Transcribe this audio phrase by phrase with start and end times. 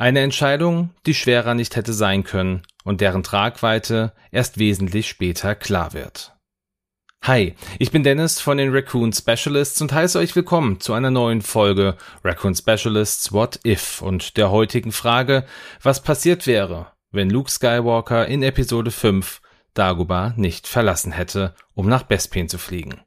[0.00, 5.92] Eine Entscheidung, die schwerer nicht hätte sein können und deren Tragweite erst wesentlich später klar
[5.92, 6.34] wird.
[7.20, 11.42] Hi, ich bin Dennis von den Raccoon Specialists und heiße euch willkommen zu einer neuen
[11.42, 15.44] Folge Raccoon Specialists What If und der heutigen Frage,
[15.82, 19.42] was passiert wäre, wenn Luke Skywalker in Episode 5
[19.74, 23.02] Dagobah nicht verlassen hätte, um nach Bespin zu fliegen.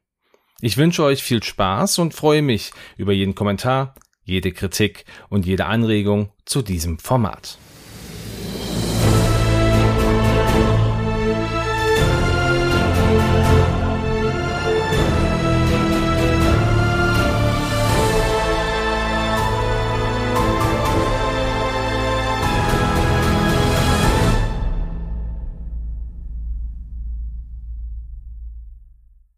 [0.61, 5.65] Ich wünsche euch viel Spaß und freue mich über jeden Kommentar, jede Kritik und jede
[5.65, 7.57] Anregung zu diesem Format.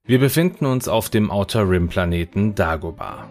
[0.07, 3.27] Wir befinden uns auf dem Outer Rim Planeten Dagobah.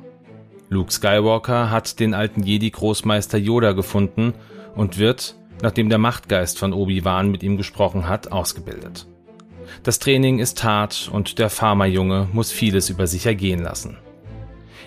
[0.75, 4.35] Luke Skywalker hat den alten Jedi-Großmeister Yoda gefunden
[4.75, 9.07] und wird, nachdem der Machtgeist von Obi-Wan mit ihm gesprochen hat, ausgebildet.
[9.85, 13.99] Das Training ist hart und der Farmerjunge muss vieles über sich ergehen lassen.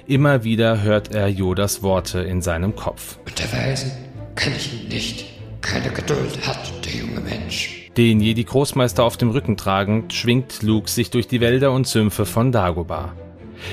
[0.08, 3.18] Immer wieder hört er Yodas Worte in seinem Kopf.
[3.26, 3.92] Unterweisen
[4.36, 5.26] kann ich ihn nicht.
[5.62, 7.90] Keine Geduld hat der junge Mensch.
[7.96, 12.52] Den Jedi-Großmeister auf dem Rücken tragend, schwingt Luke sich durch die Wälder und Sümpfe von
[12.52, 13.14] Dagobah.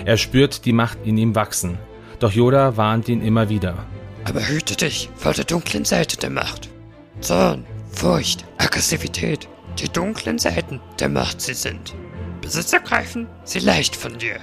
[0.04, 1.78] Er spürt die Macht in ihm wachsen,
[2.18, 3.86] doch Yoda warnt ihn immer wieder.
[4.24, 6.70] Aber hüte dich vor der dunklen Seite der Macht.
[7.20, 9.48] Zorn, Furcht, Aggressivität,
[9.78, 11.94] die dunklen Seiten der Macht sie sind.
[12.40, 14.36] Besitz ergreifen sie leicht von dir.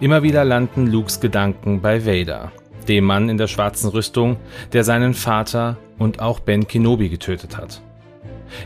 [0.00, 2.52] Immer wieder landen Lukes Gedanken bei Vader,
[2.88, 4.36] dem Mann in der schwarzen Rüstung,
[4.72, 7.80] der seinen Vater und auch Ben Kenobi getötet hat.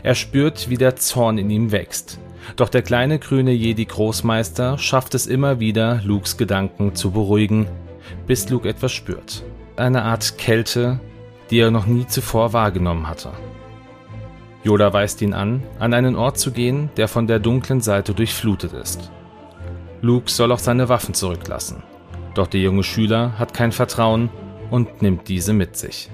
[0.03, 2.19] Er spürt, wie der Zorn in ihm wächst.
[2.55, 7.67] Doch der kleine grüne Jedi-Großmeister schafft es immer wieder, Lukes Gedanken zu beruhigen
[8.25, 9.43] bis Luke etwas spürt.
[9.75, 10.99] Eine Art Kälte,
[11.49, 13.31] die er noch nie zuvor wahrgenommen hatte.
[14.63, 18.73] Yoda weist ihn an, an einen Ort zu gehen, der von der dunklen Seite durchflutet
[18.73, 19.11] ist.
[20.01, 21.83] Luke soll auch seine Waffen zurücklassen.
[22.33, 24.29] Doch der junge Schüler hat kein Vertrauen
[24.69, 26.09] und nimmt diese mit sich.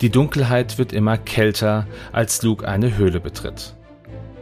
[0.00, 3.74] Die Dunkelheit wird immer kälter, als Luke eine Höhle betritt.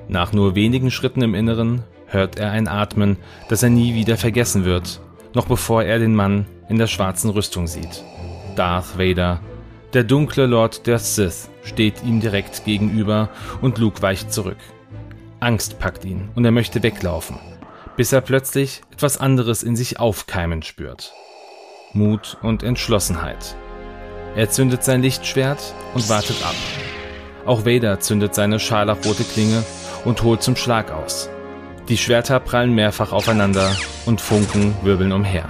[0.08, 3.18] Nach nur wenigen Schritten im Inneren hört er ein Atmen,
[3.48, 5.00] das er nie wieder vergessen wird
[5.34, 8.02] noch bevor er den Mann in der schwarzen Rüstung sieht.
[8.56, 9.40] Darth Vader,
[9.92, 13.28] der dunkle Lord der Sith, steht ihm direkt gegenüber
[13.60, 14.58] und Luke weicht zurück.
[15.40, 17.38] Angst packt ihn und er möchte weglaufen,
[17.96, 21.12] bis er plötzlich etwas anderes in sich aufkeimen spürt.
[21.92, 23.56] Mut und Entschlossenheit.
[24.36, 26.54] Er zündet sein Lichtschwert und wartet ab.
[27.46, 29.62] Auch Vader zündet seine scharlachrote Klinge
[30.04, 31.28] und holt zum Schlag aus.
[31.88, 35.48] Die Schwerter prallen mehrfach aufeinander und Funken wirbeln umher.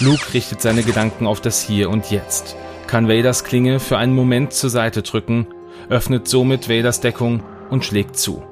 [0.00, 2.56] Luke richtet seine Gedanken auf das Hier und Jetzt,
[2.86, 5.46] kann Vaders Klinge für einen Moment zur Seite drücken,
[5.88, 8.42] öffnet somit Vaders Deckung und schlägt zu.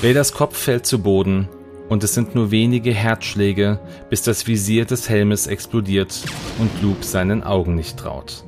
[0.00, 1.48] Vaders Kopf fällt zu Boden
[1.88, 6.22] und es sind nur wenige Herzschläge, bis das Visier des Helmes explodiert
[6.58, 8.44] und Luke seinen Augen nicht traut.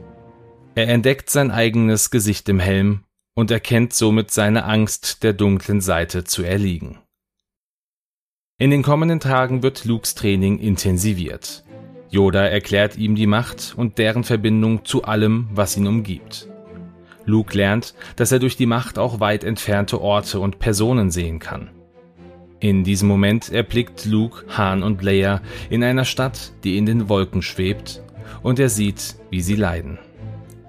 [0.75, 6.25] Er entdeckt sein eigenes Gesicht im Helm und erkennt somit seine Angst, der dunklen Seite
[6.25, 7.02] zu erliegen.
[8.63, 11.65] In den kommenden Tagen wird Lukes Training intensiviert.
[12.11, 16.49] Yoda erklärt ihm die Macht und deren Verbindung zu allem, was ihn umgibt.
[17.25, 21.71] Luke lernt, dass er durch die Macht auch weit entfernte Orte und Personen sehen kann.
[22.61, 27.43] In diesem Moment erblickt Luke Han und Leia in einer Stadt, die in den Wolken
[27.43, 28.01] schwebt,
[28.45, 29.99] und er sieht, wie sie leiden.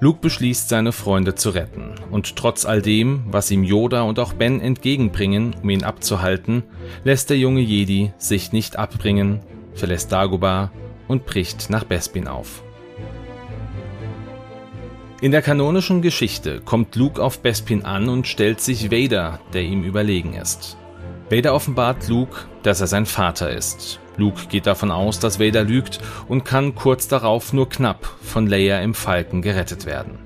[0.04, 4.34] Luke beschließt, seine Freunde zu retten, und trotz all dem, was ihm Yoda und auch
[4.34, 6.64] Ben entgegenbringen, um ihn abzuhalten,
[7.06, 9.40] lässt der junge Jedi sich nicht abbringen,
[9.76, 10.72] verlässt Dagobah
[11.08, 12.64] und bricht nach Bespin auf.
[15.22, 19.86] In der kanonischen Geschichte kommt Luke auf Bespin an und stellt sich Vader, der ihm
[19.86, 20.76] überlegen ist.
[21.30, 26.00] Vader offenbart Luke, dass er sein Vater ist Luke geht davon aus, dass Vader lügt
[26.28, 30.20] und kann kurz darauf nur knapp von Leia im Falken gerettet werden.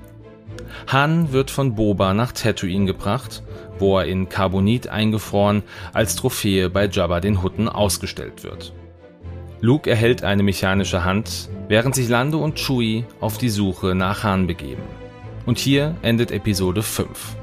[0.86, 3.42] Han wird von Boba nach Tatooine gebracht,
[3.78, 5.62] wo er in Carbonit eingefroren
[5.92, 8.72] als Trophäe bei Jabba den Hutten ausgestellt wird.
[9.60, 14.46] Luke erhält eine mechanische Hand, während sich Lando und Chewie auf die Suche nach Han
[14.46, 14.82] begeben.
[15.46, 17.36] Und hier endet Episode 5.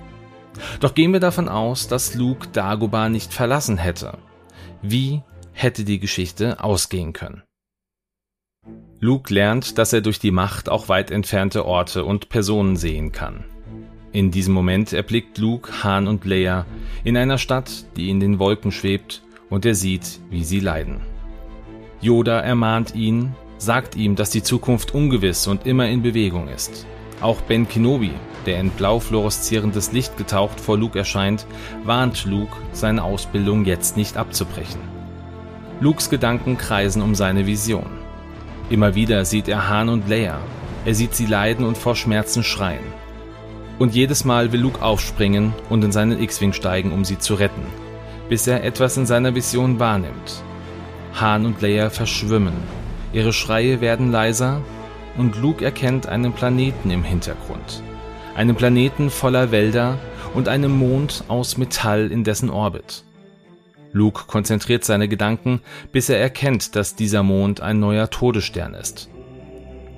[0.79, 4.17] Doch gehen wir davon aus, dass Luke Dagobah nicht verlassen hätte.
[4.81, 5.23] Wie
[5.55, 7.41] hätte die Geschichte ausgehen können.
[8.99, 13.45] Luke lernt, dass er durch die Macht auch weit entfernte Orte und Personen sehen kann.
[14.11, 16.65] In diesem Moment erblickt Luke Han und Leia
[17.03, 21.01] in einer Stadt, die in den Wolken schwebt, und er sieht, wie sie leiden.
[22.01, 26.85] Yoda ermahnt ihn, sagt ihm, dass die Zukunft ungewiss und immer in Bewegung ist.
[27.21, 28.11] Auch Ben Kenobi,
[28.45, 31.45] der in blau fluoreszierendes Licht getaucht vor Luke erscheint,
[31.83, 34.94] warnt Luke, seine Ausbildung jetzt nicht abzubrechen.
[35.81, 37.89] Lukes Gedanken kreisen um seine Vision.
[38.69, 40.39] Immer wieder sieht er Han und Leia.
[40.85, 42.85] Er sieht sie leiden und vor Schmerzen schreien.
[43.77, 47.65] Und jedes Mal will Luke aufspringen und in seinen X-Wing steigen, um sie zu retten,
[48.29, 50.43] bis er etwas in seiner Vision wahrnimmt.
[51.19, 52.55] Han und Leia verschwimmen.
[53.11, 54.61] Ihre Schreie werden leiser
[55.17, 57.83] und Luke erkennt einen Planeten im Hintergrund.
[58.35, 59.97] Einen Planeten voller Wälder
[60.33, 63.03] und einen Mond aus Metall in dessen Orbit.
[63.95, 65.61] Luke konzentriert seine Gedanken,
[65.93, 69.09] bis er erkennt, dass dieser Mond ein neuer Todesstern ist.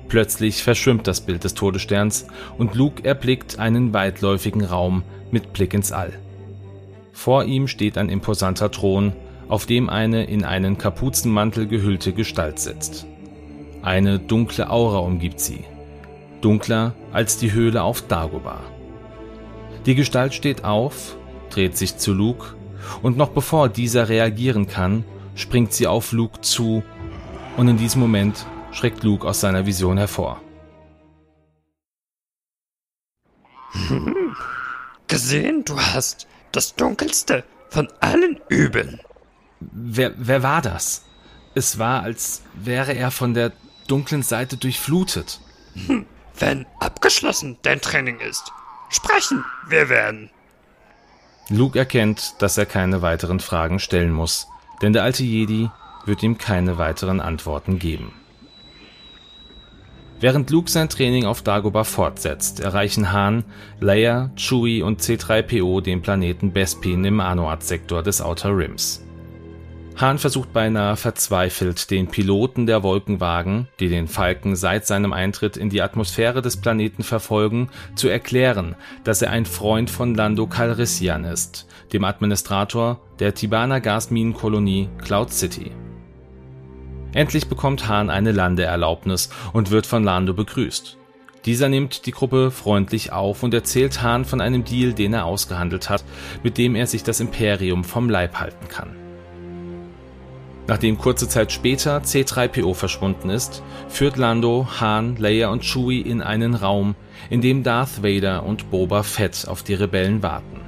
[0.06, 2.28] Plötzlich verschwimmt das Bild des Todessterns
[2.58, 5.02] und Luke erblickt einen weitläufigen Raum
[5.32, 6.12] mit Blick ins All.
[7.12, 9.14] Vor ihm steht ein imposanter Thron,
[9.48, 13.04] auf dem eine in einen Kapuzenmantel gehüllte Gestalt sitzt.
[13.82, 15.64] Eine dunkle Aura umgibt sie,
[16.40, 18.62] dunkler als die Höhle auf Dagobah.
[19.86, 21.16] Die Gestalt steht auf,
[21.50, 22.54] dreht sich zu Luke
[23.02, 25.04] und noch bevor dieser reagieren kann,
[25.34, 26.82] springt sie auf Luke zu
[27.56, 30.40] und in diesem Moment schreckt Luke aus seiner Vision hervor.
[35.08, 39.00] Gesehen, du hast das dunkelste von allen Übeln.
[39.60, 41.04] Wer, wer war das?
[41.54, 43.52] Es war, als wäre er von der
[43.86, 45.40] dunklen Seite durchflutet.
[45.86, 46.06] Hm,
[46.38, 48.52] wenn abgeschlossen dein Training ist,
[48.90, 50.30] sprechen wir werden.
[51.50, 54.48] Luke erkennt, dass er keine weiteren Fragen stellen muss,
[54.82, 55.70] denn der alte Jedi
[56.04, 58.12] wird ihm keine weiteren Antworten geben.
[60.20, 63.44] Während Luke sein Training auf Dagobah fortsetzt, erreichen Han,
[63.80, 69.04] Leia, Chewie und C-3PO den Planeten Bespin im Anoat-Sektor des Outer Rims.
[70.00, 75.70] Han versucht beinahe verzweifelt, den Piloten der Wolkenwagen, die den Falken seit seinem Eintritt in
[75.70, 81.66] die Atmosphäre des Planeten verfolgen, zu erklären, dass er ein Freund von Lando Calrissian ist,
[81.92, 85.72] dem Administrator der Tibaner Gasminenkolonie Cloud City.
[87.12, 90.96] Endlich bekommt Han eine Landeerlaubnis und wird von Lando begrüßt.
[91.44, 95.90] Dieser nimmt die Gruppe freundlich auf und erzählt Han von einem Deal, den er ausgehandelt
[95.90, 96.04] hat,
[96.44, 99.07] mit dem er sich das Imperium vom Leib halten kann.
[100.68, 106.54] Nachdem kurze Zeit später C-3PO verschwunden ist, führt Lando, Han, Leia und Chewie in einen
[106.54, 106.94] Raum,
[107.30, 110.60] in dem Darth Vader und Boba Fett auf die Rebellen warten.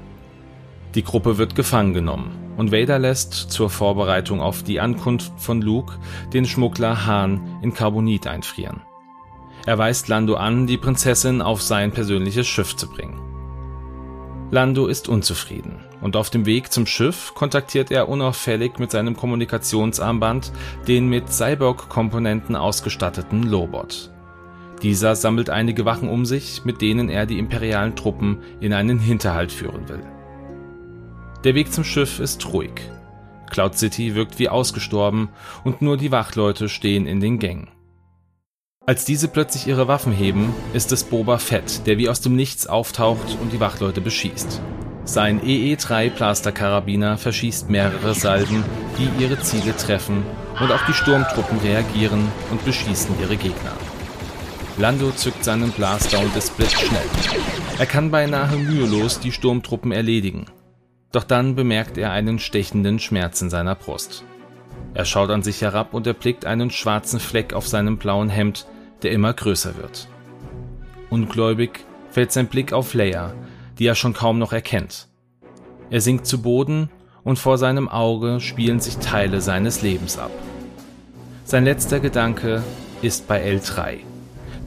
[0.94, 5.98] Die Gruppe wird gefangen genommen und Vader lässt zur Vorbereitung auf die Ankunft von Luke
[6.32, 8.80] den Schmuggler Han in Carbonit einfrieren.
[9.66, 13.29] Er weist Lando an, die Prinzessin auf sein persönliches Schiff zu bringen.
[14.52, 20.50] Lando ist unzufrieden und auf dem Weg zum Schiff kontaktiert er unauffällig mit seinem Kommunikationsarmband
[20.88, 24.10] den mit Cyborg-Komponenten ausgestatteten Lobot.
[24.82, 29.52] Dieser sammelt einige Wachen um sich, mit denen er die imperialen Truppen in einen Hinterhalt
[29.52, 30.02] führen will.
[31.44, 32.72] Der Weg zum Schiff ist ruhig.
[33.50, 35.28] Cloud City wirkt wie ausgestorben
[35.64, 37.68] und nur die Wachleute stehen in den Gängen.
[38.90, 42.66] Als diese plötzlich ihre Waffen heben, ist es Boba Fett, der wie aus dem Nichts
[42.66, 44.60] auftaucht und die Wachleute beschießt.
[45.04, 48.64] Sein EE-3 Blaster-Karabiner verschießt mehrere Salven,
[48.98, 50.24] die ihre Ziele treffen,
[50.60, 53.74] und auch die Sturmtruppen reagieren und beschießen ihre Gegner.
[54.76, 57.06] Lando zückt seinen Blaster und es blitzt schnell.
[57.78, 60.46] Er kann beinahe mühelos die Sturmtruppen erledigen.
[61.12, 64.24] Doch dann bemerkt er einen stechenden Schmerz in seiner Brust.
[64.94, 68.66] Er schaut an sich herab und erblickt einen schwarzen Fleck auf seinem blauen Hemd,
[69.02, 70.08] der immer größer wird.
[71.10, 73.32] Ungläubig fällt sein Blick auf Leia,
[73.78, 75.08] die er schon kaum noch erkennt.
[75.90, 76.90] Er sinkt zu Boden
[77.24, 80.30] und vor seinem Auge spielen sich Teile seines Lebens ab.
[81.44, 82.62] Sein letzter Gedanke
[83.02, 83.98] ist bei L3,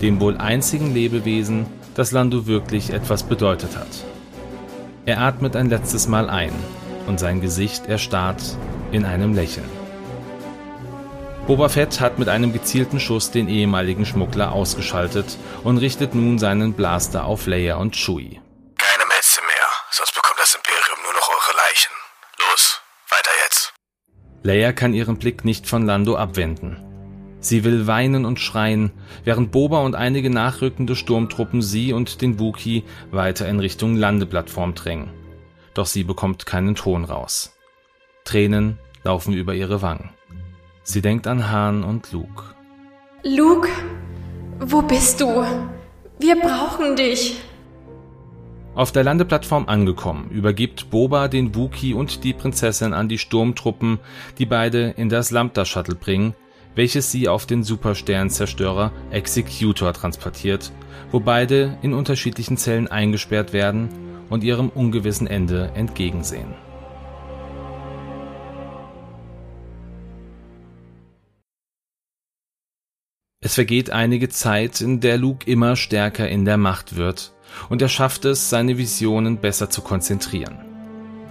[0.01, 3.87] dem wohl einzigen Lebewesen, das Lando wirklich etwas bedeutet hat.
[5.05, 6.53] Er atmet ein letztes Mal ein
[7.07, 8.57] und sein Gesicht erstarrt
[8.91, 9.82] in einem Lächeln.
[11.45, 16.71] Boba Fett hat mit einem gezielten Schuss den ehemaligen Schmuggler ausgeschaltet und richtet nun seinen
[16.71, 18.39] Blaster auf Leia und Chewie.
[18.77, 21.91] Keine Metze mehr, sonst bekommt das Imperium nur noch eure Leichen.
[22.39, 23.73] Los, weiter jetzt.
[24.41, 26.77] Leia kann ihren Blick nicht von Lando abwenden.
[27.41, 28.93] Sie will weinen und schreien,
[29.25, 35.12] während Boba und einige nachrückende Sturmtruppen sie und den Wookie weiter in Richtung Landeplattform drängen.
[35.73, 37.51] Doch sie bekommt keinen Ton raus.
[38.23, 40.12] Tränen laufen über ihre Wangen.
[40.83, 42.43] Sie denkt an Han und Luke.
[43.23, 43.69] Luke,
[44.59, 45.45] wo bist du?
[46.19, 47.41] Wir brauchen dich.
[48.75, 53.99] Auf der Landeplattform angekommen, übergibt Boba den Wookie und die Prinzessin an die Sturmtruppen,
[54.39, 56.35] die beide in das Lambda-Shuttle bringen,
[56.75, 60.71] welches sie auf den Supersternzerstörer Executor transportiert,
[61.11, 63.89] wo beide in unterschiedlichen Zellen eingesperrt werden
[64.29, 66.55] und ihrem ungewissen Ende entgegensehen.
[73.45, 77.33] Es vergeht einige Zeit, in der Luke immer stärker in der Macht wird,
[77.67, 80.59] und er schafft es, seine Visionen besser zu konzentrieren.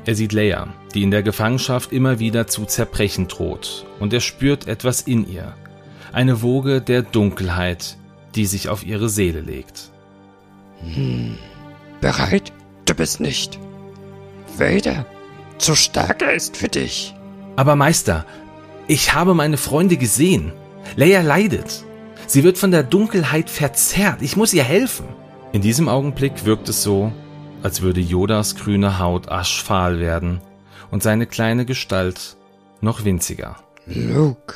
[0.04, 4.68] Er sieht Leia, die in der Gefangenschaft immer wieder zu zerbrechen droht, und er spürt
[4.68, 5.54] etwas in ihr,
[6.12, 7.96] eine Woge der Dunkelheit,
[8.34, 9.90] die sich auf ihre Seele legt.
[10.80, 11.38] Hm,
[12.02, 12.52] bereit?
[12.84, 13.58] Du bist nicht.
[14.58, 15.06] Vader,
[15.56, 17.14] zu stark er ist für dich.
[17.56, 18.26] Aber Meister,
[18.86, 20.52] ich habe meine Freunde gesehen.
[20.96, 21.84] Leia leidet.
[22.32, 24.22] Sie wird von der Dunkelheit verzerrt.
[24.22, 25.06] Ich muss ihr helfen.
[25.52, 27.12] In diesem Augenblick wirkt es so,
[27.62, 30.40] als würde Yodas grüne Haut aschfahl werden
[30.90, 32.38] und seine kleine Gestalt
[32.80, 33.56] noch winziger.
[33.84, 34.54] Luke,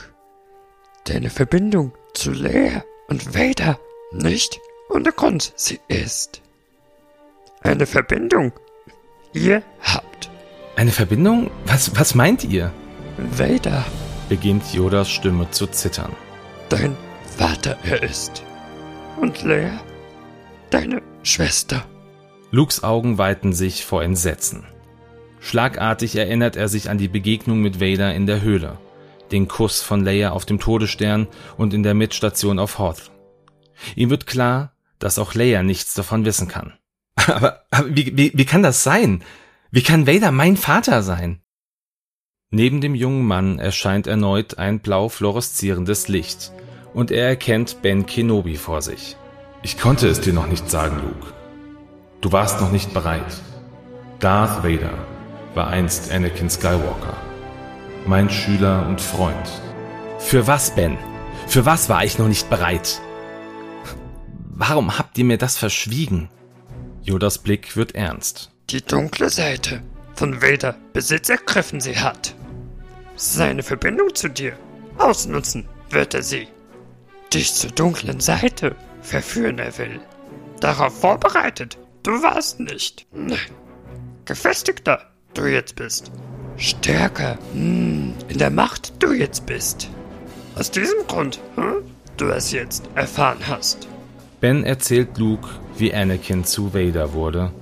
[1.05, 3.79] deine Verbindung zu Leia und Vader
[4.11, 6.41] nicht ohne Grund sie ist.
[7.61, 8.53] Eine Verbindung.
[9.35, 10.31] Ihr habt.
[10.77, 11.51] Eine Verbindung?
[11.67, 12.73] Was, was meint ihr?
[13.19, 13.85] Vader,
[14.31, 16.17] beginnt Yodas Stimme zu zittern.
[16.71, 16.97] Dein
[17.37, 18.43] Vater er ist.
[19.21, 19.79] Und Leia,
[20.71, 21.85] deine Schwester.
[22.51, 24.65] Lukes Augen weiten sich vor Entsetzen.
[25.41, 28.79] Schlagartig erinnert er sich an die Begegnung mit Vader in der Höhle,
[29.33, 31.29] den Kuss von Leia auf dem Todesstern
[31.59, 33.11] und in der Mitstation auf Hoth.
[33.97, 36.73] Ihm wird klar, dass auch Leia nichts davon wissen kann.
[37.17, 39.23] Aber, aber wie, wie, wie kann das sein?
[39.71, 41.43] Wie kann Vader mein Vater sein?
[42.51, 46.53] Neben dem jungen Mann erscheint erneut ein blau fluoreszierendes Licht,
[46.97, 49.19] und er erkennt Ben Kenobi vor sich.
[49.63, 51.35] Ich konnte es dir noch nicht sagen, Luke.
[52.23, 53.37] Du warst noch nicht bereit.
[54.19, 54.95] Darth Vader
[55.55, 57.15] war einst Anakin Skywalker.
[58.07, 59.47] Mein Schüler und Freund.
[60.19, 60.97] Für was, Ben?
[61.47, 62.99] Für was war ich noch nicht bereit?
[64.55, 66.31] Warum habt ihr mir das verschwiegen?
[67.03, 68.51] Yodas Blick wird ernst.
[68.71, 69.83] Die dunkle Seite
[70.15, 72.35] von Vader Besitz ergriffen sie hat.
[73.17, 74.55] Seine Verbindung zu dir
[74.97, 76.49] ausnutzen wird er sie
[77.33, 80.01] dich zur dunklen Seite verführen er will.
[80.61, 83.07] Darauf vorbereitet, du warst nicht.
[83.13, 83.39] Nein.
[84.25, 86.11] Gefestigter du jetzt bist.
[86.57, 89.91] Stärker hm, in der Macht du jetzt bist.
[90.57, 91.85] Aus diesem Grund hm,
[92.17, 93.87] du es jetzt erfahren hast.
[94.41, 97.53] Ben erzählt Luke, wie Anakin zu Vader wurde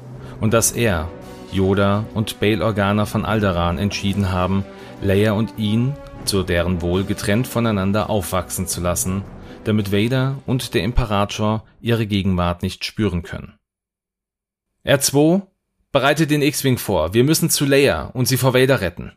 [0.41, 1.09] und dass er,
[1.53, 4.65] Yoda und Bail Organa von Alderaan entschieden haben,
[5.03, 5.95] Leia und ihn,
[6.25, 9.23] zu deren Wohl getrennt voneinander aufwachsen zu lassen
[9.65, 13.59] damit Vader und der Imperator ihre Gegenwart nicht spüren können.
[14.85, 15.43] R2,
[15.93, 17.15] bereite den X-Wing vor.
[17.15, 19.13] Wir müssen zu Leia und sie vor Vader retten.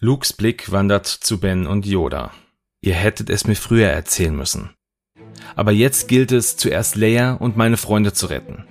[0.00, 2.32] Lukes Blick wandert zu Ben und Yoda.
[2.80, 4.70] Ihr hättet es mir früher erzählen müssen.
[5.56, 8.64] Aber jetzt gilt es, zuerst Leia und meine Freunde zu retten.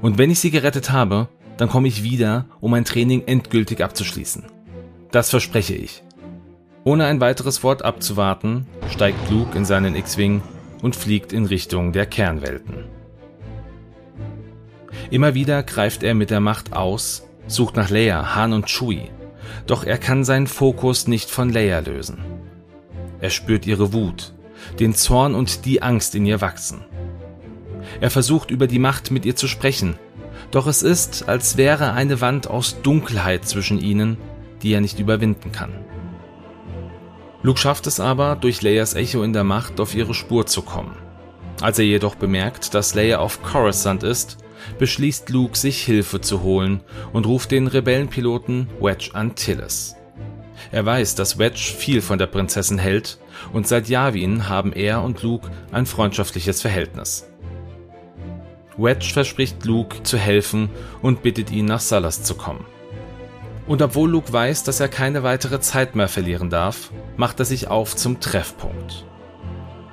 [0.00, 1.28] Und wenn ich sie gerettet habe,
[1.58, 4.44] dann komme ich wieder, um mein Training endgültig abzuschließen.
[5.10, 6.02] Das verspreche ich.
[6.84, 10.42] Ohne ein weiteres Wort abzuwarten, steigt Luke in seinen X-Wing
[10.82, 12.84] und fliegt in Richtung der Kernwelten.
[15.10, 19.10] Immer wieder greift er mit der Macht aus, sucht nach Leia, Han und Chewie,
[19.66, 22.18] doch er kann seinen Fokus nicht von Leia lösen.
[23.20, 24.32] Er spürt ihre Wut,
[24.80, 26.84] den Zorn und die Angst in ihr wachsen.
[28.00, 29.94] Er versucht über die Macht mit ihr zu sprechen,
[30.50, 34.16] doch es ist, als wäre eine Wand aus Dunkelheit zwischen ihnen,
[34.62, 35.72] die er nicht überwinden kann.
[37.42, 40.96] Luke schafft es aber, durch Leias Echo in der Macht auf ihre Spur zu kommen.
[41.60, 44.38] Als er jedoch bemerkt, dass Leia auf Coruscant ist,
[44.78, 46.82] beschließt Luke, sich Hilfe zu holen
[47.12, 49.96] und ruft den Rebellenpiloten Wedge Antilles.
[50.70, 53.18] Er weiß, dass Wedge viel von der Prinzessin hält
[53.52, 57.28] und seit Yavin haben er und Luke ein freundschaftliches Verhältnis.
[58.76, 60.70] Wedge verspricht Luke zu helfen
[61.02, 62.64] und bittet ihn nach Salas zu kommen.
[63.66, 67.68] Und obwohl Luke weiß, dass er keine weitere Zeit mehr verlieren darf, macht er sich
[67.68, 69.04] auf zum Treffpunkt.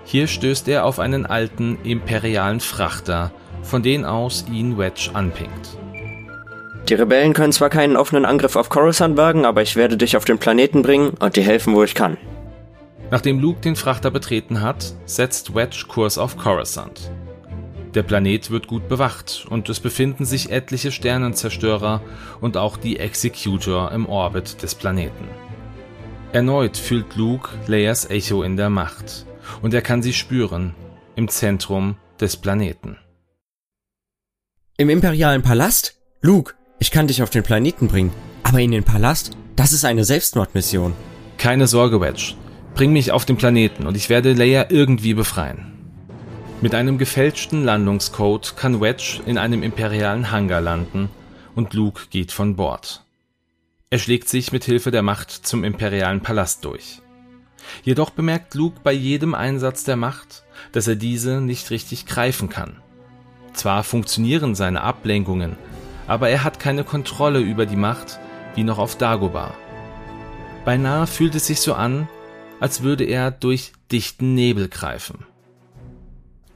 [0.04, 5.78] Hier stößt er auf einen alten imperialen Frachter, von dem aus ihn Wedge anpinkt.
[6.88, 10.26] Die Rebellen können zwar keinen offenen Angriff auf Coruscant wagen, aber ich werde dich auf
[10.26, 12.18] den Planeten bringen und dir helfen, wo ich kann.
[13.12, 17.12] Nachdem Luke den Frachter betreten hat, setzt Wedge Kurs auf Coruscant.
[17.96, 22.02] Der Planet wird gut bewacht und es befinden sich etliche Sternenzerstörer
[22.40, 25.28] und auch die Executor im Orbit des Planeten.
[26.32, 29.26] Erneut fühlt Luke Leias Echo in der Macht
[29.64, 30.76] und er kann sie spüren
[31.16, 32.98] im Zentrum des Planeten.
[34.78, 36.00] Im imperialen Palast?
[36.22, 39.36] Luke, ich kann dich auf den Planeten bringen, aber in den Palast?
[39.56, 40.94] Das ist eine Selbstmordmission.
[41.38, 42.36] Keine Sorge, Wedge.
[42.76, 45.79] Bring mich auf den Planeten und ich werde Leia irgendwie befreien.
[46.62, 51.10] Mit einem gefälschten Landungscode kann Wedge in einem imperialen Hangar landen
[51.56, 53.06] und Luke geht von Bord.
[53.90, 57.02] Er schlägt sich mit Hilfe der Macht zum imperialen Palast durch.
[57.84, 62.82] Jedoch bemerkt Luke bei jedem Einsatz der Macht, dass er diese nicht richtig greifen kann.
[63.54, 65.56] Zwar funktionieren seine Ablenkungen,
[66.08, 68.20] aber er hat keine Kontrolle über die Macht
[68.56, 69.54] wie noch auf Dagobah.
[70.66, 72.10] Beinahe fühlt es sich so an,
[72.60, 75.26] als würde er durch dichten Nebel greifen.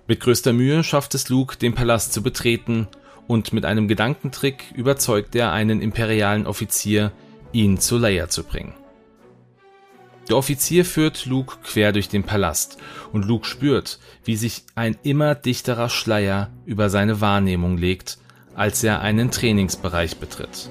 [0.07, 2.87] Mit größter Mühe schafft es Luke, den Palast zu betreten,
[3.25, 7.13] und mit einem Gedankentrick überzeugt er einen imperialen Offizier,
[7.53, 8.73] ihn zu Leia zu bringen.
[10.29, 12.77] Der Offizier führt Luke quer durch den Palast
[13.11, 18.17] und Luke spürt, wie sich ein immer dichterer Schleier über seine Wahrnehmung legt,
[18.55, 20.69] als er einen Trainingsbereich betritt.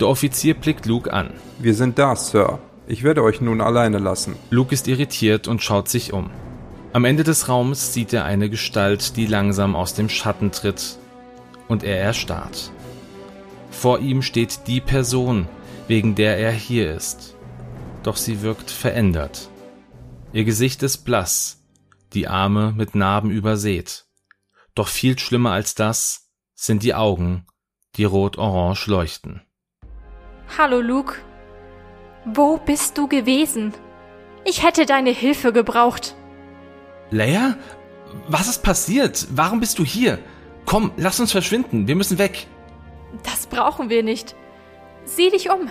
[0.00, 1.30] Der Offizier blickt Luke an.
[1.58, 2.58] Wir sind da, Sir.
[2.88, 4.34] Ich werde euch nun alleine lassen.
[4.50, 6.30] Luke ist irritiert und schaut sich um.
[6.92, 10.98] Am Ende des Raums sieht er eine Gestalt, die langsam aus dem Schatten tritt,
[11.68, 12.70] und er erstarrt.
[13.70, 15.48] Vor ihm steht die Person,
[15.88, 17.36] wegen der er hier ist
[18.02, 19.48] doch sie wirkt verändert.
[20.32, 21.62] Ihr Gesicht ist blass,
[22.12, 24.06] die Arme mit Narben übersät.
[24.74, 27.46] Doch viel schlimmer als das sind die Augen,
[27.96, 29.42] die rot-orange leuchten.
[30.56, 31.16] Hallo Luke.
[32.24, 33.74] Wo bist du gewesen?
[34.44, 36.14] Ich hätte deine Hilfe gebraucht.
[37.12, 37.56] Leia?
[38.28, 39.28] Was ist passiert?
[39.30, 40.18] Warum bist du hier?
[40.64, 41.86] Komm, lass uns verschwinden.
[41.86, 42.46] Wir müssen weg.
[43.22, 44.34] Das brauchen wir nicht.
[45.04, 45.68] Sieh dich um.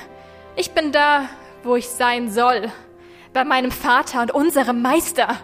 [0.55, 1.25] Ich bin da,
[1.63, 2.71] wo ich sein soll.
[3.33, 5.38] Bei meinem Vater und unserem Meister.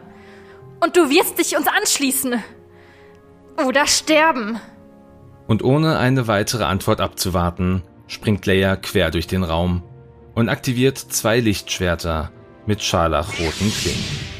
[0.79, 2.43] Und du wirst dich uns anschließen.
[3.65, 4.59] Oder sterben.
[5.47, 9.81] Und ohne eine weitere Antwort abzuwarten, springt Leia quer durch den Raum
[10.35, 12.31] und aktiviert zwei Lichtschwerter
[12.67, 14.36] mit scharlachroten Klingen.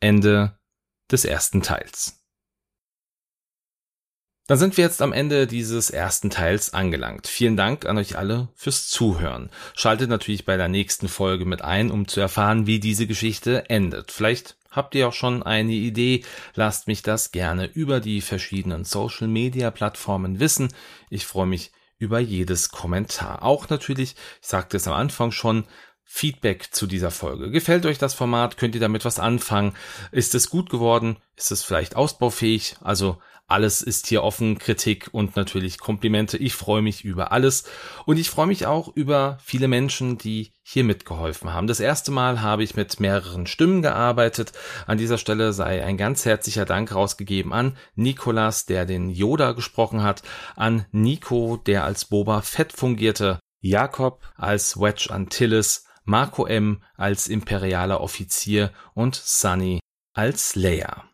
[0.00, 0.58] Ende
[1.10, 2.20] des ersten Teils.
[4.50, 7.28] Dann sind wir jetzt am Ende dieses ersten Teils angelangt.
[7.28, 9.48] Vielen Dank an euch alle fürs Zuhören.
[9.76, 14.10] Schaltet natürlich bei der nächsten Folge mit ein, um zu erfahren, wie diese Geschichte endet.
[14.10, 16.24] Vielleicht habt ihr auch schon eine Idee.
[16.56, 20.74] Lasst mich das gerne über die verschiedenen Social Media Plattformen wissen.
[21.10, 23.44] Ich freue mich über jedes Kommentar.
[23.44, 25.64] Auch natürlich, ich sagte es am Anfang schon,
[26.12, 27.52] Feedback zu dieser Folge.
[27.52, 28.56] Gefällt euch das Format?
[28.56, 29.76] Könnt ihr damit was anfangen?
[30.10, 31.18] Ist es gut geworden?
[31.36, 32.74] Ist es vielleicht ausbaufähig?
[32.80, 36.36] Also alles ist hier offen, Kritik und natürlich Komplimente.
[36.36, 37.62] Ich freue mich über alles
[38.06, 41.68] und ich freue mich auch über viele Menschen, die hier mitgeholfen haben.
[41.68, 44.52] Das erste Mal habe ich mit mehreren Stimmen gearbeitet.
[44.86, 50.02] An dieser Stelle sei ein ganz herzlicher Dank rausgegeben an Nikolas, der den Yoda gesprochen
[50.02, 50.22] hat,
[50.56, 56.82] an Nico, der als Boba Fett fungierte, Jakob als Wedge Antilles, Marco M.
[56.96, 59.80] als imperialer Offizier und Sunny
[60.14, 61.09] als Leia.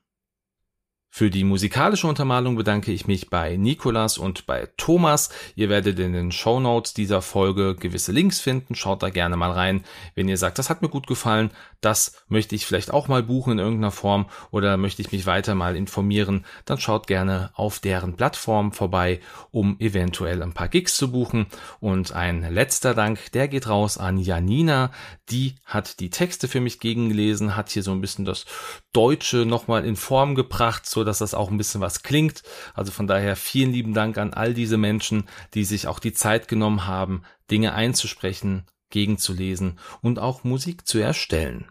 [1.18, 5.30] Für die musikalische Untermalung bedanke ich mich bei Nikolas und bei Thomas.
[5.54, 6.60] Ihr werdet in den Show
[6.94, 8.74] dieser Folge gewisse Links finden.
[8.74, 9.82] Schaut da gerne mal rein.
[10.14, 13.52] Wenn ihr sagt, das hat mir gut gefallen, das möchte ich vielleicht auch mal buchen
[13.52, 18.16] in irgendeiner Form oder möchte ich mich weiter mal informieren, dann schaut gerne auf deren
[18.16, 21.46] Plattform vorbei, um eventuell ein paar Gigs zu buchen.
[21.80, 24.90] Und ein letzter Dank, der geht raus an Janina.
[25.30, 28.44] Die hat die Texte für mich gegengelesen, hat hier so ein bisschen das
[28.92, 32.42] Deutsche nochmal in Form gebracht, so dass das auch ein bisschen was klingt.
[32.74, 36.48] Also von daher vielen lieben Dank an all diese Menschen, die sich auch die Zeit
[36.48, 41.70] genommen haben, Dinge einzusprechen, gegenzulesen und auch Musik zu erstellen.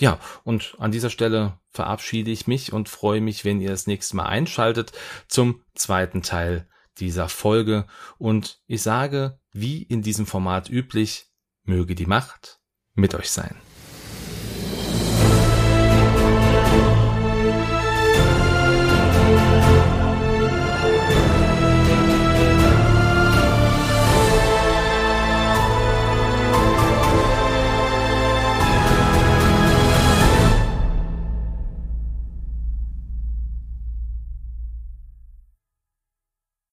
[0.00, 4.16] Ja, und an dieser Stelle verabschiede ich mich und freue mich, wenn ihr das nächste
[4.16, 4.92] Mal einschaltet
[5.28, 6.68] zum zweiten Teil
[6.98, 7.86] dieser Folge.
[8.18, 11.26] Und ich sage, wie in diesem Format üblich,
[11.64, 12.60] möge die Macht
[12.94, 13.56] mit euch sein.